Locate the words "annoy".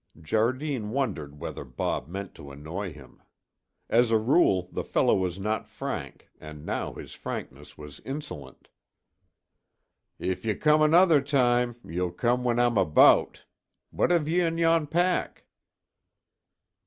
2.51-2.91